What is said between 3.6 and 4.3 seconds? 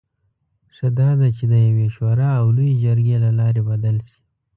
بدل شي.